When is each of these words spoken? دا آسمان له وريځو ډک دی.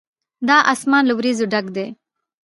دا 0.47 0.57
آسمان 0.73 1.03
له 1.07 1.13
وريځو 1.15 1.45
ډک 1.53 1.65
دی. 1.75 1.87